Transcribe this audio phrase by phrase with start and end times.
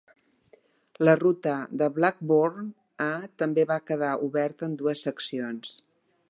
[1.07, 2.71] La ruta de Blackburn
[3.05, 3.11] a
[3.43, 5.77] també va quedar oberta en dues seccions.